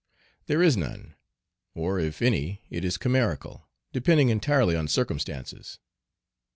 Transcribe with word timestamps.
There 0.47 0.63
is 0.63 0.75
none, 0.75 1.13
or 1.75 1.99
if 1.99 2.23
any 2.23 2.63
it 2.71 2.83
is 2.83 2.97
chimerical, 2.97 3.67
depending 3.93 4.29
entirely 4.29 4.75
on 4.75 4.87
circumstances. 4.87 5.77